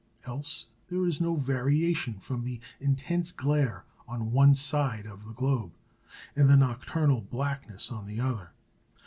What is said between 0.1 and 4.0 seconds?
Else there is no variation from the intense glare